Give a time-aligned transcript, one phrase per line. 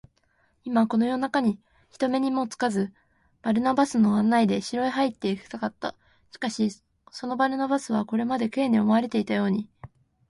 [0.63, 1.59] 今、この夜なかに、
[1.91, 2.91] 人目にもつかず、
[3.43, 5.93] バルナバスの案内で城へ入っていきたかった。
[6.31, 6.69] しかし、
[7.11, 9.69] そのバルナバスは、これまで Ｋ に思われていたように、